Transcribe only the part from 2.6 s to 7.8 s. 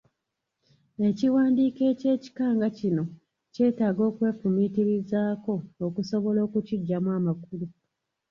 kino kyetaaga okwefumiitirizaako okusobola okukiggyamu amakulu.